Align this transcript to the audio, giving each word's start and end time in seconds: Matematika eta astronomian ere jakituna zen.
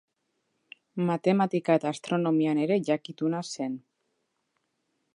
Matematika 1.09 1.77
eta 1.81 1.93
astronomian 1.97 2.65
ere 2.65 2.81
jakituna 2.91 3.43
zen. 3.55 3.81